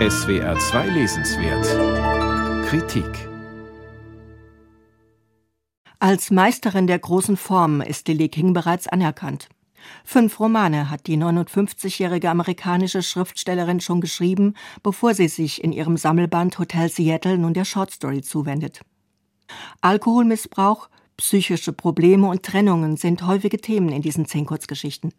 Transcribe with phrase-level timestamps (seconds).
[0.00, 3.28] SWR 2 Lesenswert Kritik
[6.00, 9.48] Als Meisterin der großen Form ist Lily King bereits anerkannt.
[10.04, 16.58] Fünf Romane hat die 59-jährige amerikanische Schriftstellerin schon geschrieben, bevor sie sich in ihrem Sammelband
[16.58, 18.80] Hotel Seattle nun der Shortstory zuwendet.
[19.80, 25.12] Alkoholmissbrauch, psychische Probleme und Trennungen sind häufige Themen in diesen zehn Kurzgeschichten.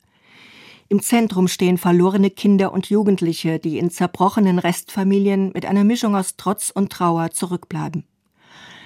[0.88, 6.36] Im Zentrum stehen verlorene Kinder und Jugendliche, die in zerbrochenen Restfamilien mit einer Mischung aus
[6.38, 8.06] Trotz und Trauer zurückbleiben.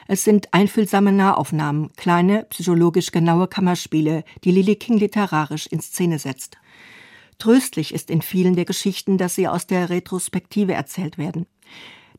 [0.07, 6.57] Es sind einfühlsame Nahaufnahmen, kleine, psychologisch genaue Kammerspiele, die Lily King literarisch in Szene setzt.
[7.37, 11.45] Tröstlich ist in vielen der Geschichten, dass sie aus der Retrospektive erzählt werden.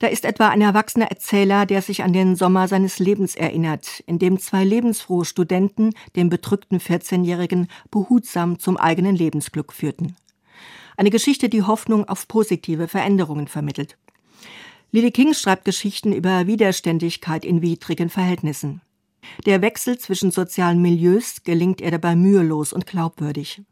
[0.01, 4.19] Da ist etwa ein erwachsener Erzähler, der sich an den Sommer seines Lebens erinnert, in
[4.19, 10.17] dem zwei lebensfrohe Studenten den bedrückten 14-Jährigen behutsam zum eigenen Lebensglück führten.
[10.97, 13.99] Eine Geschichte, die Hoffnung auf positive Veränderungen vermittelt.
[14.91, 18.81] Lily King schreibt Geschichten über Widerständigkeit in widrigen Verhältnissen.
[19.45, 23.63] Der Wechsel zwischen sozialen Milieus gelingt ihr dabei mühelos und glaubwürdig.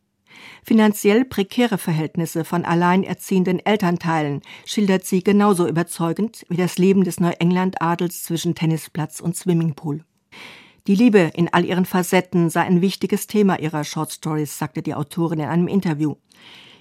[0.62, 8.25] Finanziell prekäre Verhältnisse von alleinerziehenden Elternteilen schildert sie genauso überzeugend wie das Leben des Neuengland-Adels
[8.25, 10.05] zwischen Tennisplatz und Swimmingpool.
[10.86, 14.94] Die Liebe in all ihren Facetten sei ein wichtiges Thema ihrer Short Stories, sagte die
[14.94, 16.16] Autorin in einem Interview.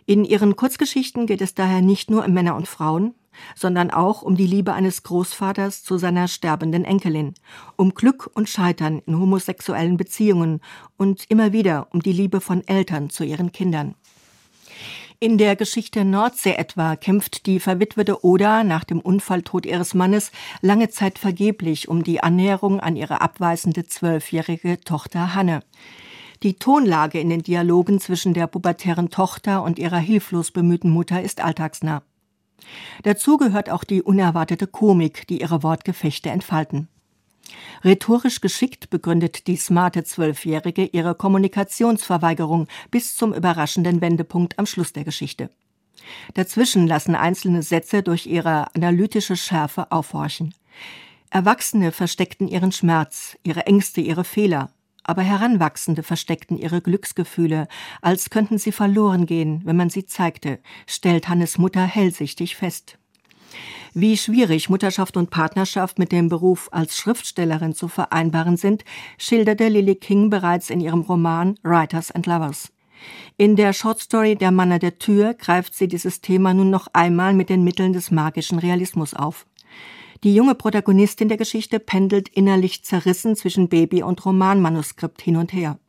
[0.06, 3.14] In ihren Kurzgeschichten geht es daher nicht nur um Männer und Frauen,
[3.56, 7.34] sondern auch um die Liebe eines Großvaters zu seiner sterbenden Enkelin,
[7.76, 10.62] um Glück und Scheitern in homosexuellen Beziehungen
[10.98, 13.96] und immer wieder um die Liebe von Eltern zu ihren Kindern.
[15.20, 20.90] In der Geschichte Nordsee etwa kämpft die verwitwete Oda nach dem Unfalltod ihres Mannes lange
[20.90, 25.62] Zeit vergeblich um die Annäherung an ihre abweisende zwölfjährige Tochter Hanne.
[26.44, 31.44] Die Tonlage in den Dialogen zwischen der pubertären Tochter und ihrer hilflos bemühten Mutter ist
[31.44, 32.04] alltagsnah.
[33.04, 36.88] Dazu gehört auch die unerwartete Komik, die ihre Wortgefechte entfalten.
[37.84, 45.04] Rhetorisch geschickt begründet die smarte Zwölfjährige ihre Kommunikationsverweigerung bis zum überraschenden Wendepunkt am Schluss der
[45.04, 45.50] Geschichte.
[46.34, 50.54] Dazwischen lassen einzelne Sätze durch ihre analytische Schärfe aufhorchen.
[51.30, 54.70] Erwachsene versteckten ihren Schmerz, ihre Ängste, ihre Fehler,
[55.08, 57.68] aber Heranwachsende versteckten ihre Glücksgefühle,
[58.02, 62.98] als könnten sie verloren gehen, wenn man sie zeigte, stellt Hannes Mutter hellsichtig fest.
[63.94, 68.84] Wie schwierig Mutterschaft und Partnerschaft mit dem Beruf als Schriftstellerin zu vereinbaren sind,
[69.18, 72.72] schilderte Lily King bereits in ihrem Roman Writers and Lovers.
[73.38, 77.34] In der Shortstory Der Mann an der Tür greift sie dieses Thema nun noch einmal
[77.34, 79.46] mit den Mitteln des magischen Realismus auf.
[80.24, 85.80] Die junge Protagonistin der Geschichte pendelt innerlich zerrissen zwischen Baby und Romanmanuskript hin und her.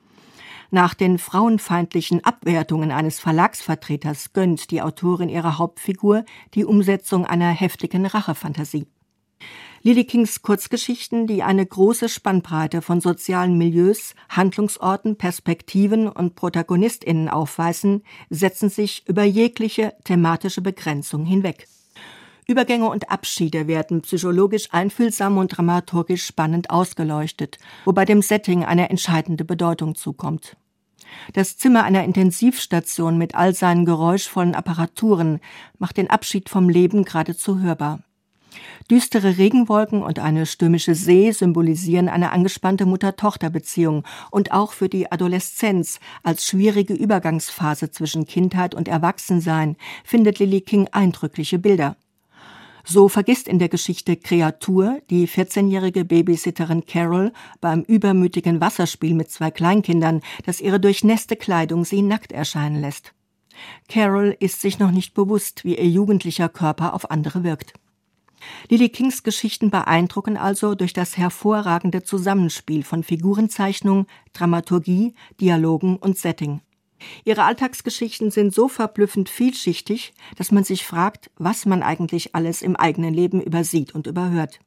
[0.70, 8.04] Nach den frauenfeindlichen Abwertungen eines Verlagsvertreters gönnt die Autorin ihrer Hauptfigur die Umsetzung einer heftigen
[8.04, 8.86] Rachefantasie.
[9.82, 18.02] Lily Kings Kurzgeschichten, die eine große Spannbreite von sozialen Milieus, Handlungsorten, Perspektiven und ProtagonistInnen aufweisen,
[18.28, 21.68] setzen sich über jegliche thematische Begrenzung hinweg.
[22.50, 29.44] Übergänge und Abschiede werden psychologisch einfühlsam und dramaturgisch spannend ausgeleuchtet, wobei dem Setting eine entscheidende
[29.44, 30.56] Bedeutung zukommt.
[31.34, 35.40] Das Zimmer einer Intensivstation mit all seinen geräuschvollen Apparaturen
[35.78, 38.00] macht den Abschied vom Leben geradezu hörbar.
[38.90, 46.00] Düstere Regenwolken und eine stürmische See symbolisieren eine angespannte Mutter-Tochter-Beziehung und auch für die Adoleszenz
[46.22, 51.96] als schwierige Übergangsphase zwischen Kindheit und Erwachsensein findet Lily King eindrückliche Bilder.
[52.90, 59.50] So vergisst in der Geschichte Kreatur die 14-jährige Babysitterin Carol beim übermütigen Wasserspiel mit zwei
[59.50, 63.12] Kleinkindern, dass ihre durchnässte Kleidung sie nackt erscheinen lässt.
[63.90, 67.74] Carol ist sich noch nicht bewusst, wie ihr jugendlicher Körper auf andere wirkt.
[68.70, 76.62] Lily Kings Geschichten beeindrucken also durch das hervorragende Zusammenspiel von Figurenzeichnung, Dramaturgie, Dialogen und Setting.
[77.24, 82.76] Ihre Alltagsgeschichten sind so verblüffend vielschichtig, dass man sich fragt, was man eigentlich alles im
[82.76, 84.60] eigenen Leben übersieht und überhört.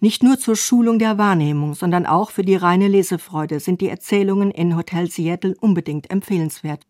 [0.00, 4.52] Nicht nur zur Schulung der Wahrnehmung, sondern auch für die reine Lesefreude sind die Erzählungen
[4.52, 6.86] in Hotel Seattle unbedingt empfehlenswert.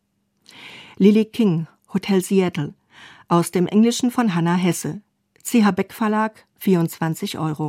[0.98, 2.74] Lily King, Hotel Seattle,
[3.28, 5.00] aus dem Englischen von Hannah Hesse,
[5.42, 7.66] CH Beck Verlag, 24 Euro.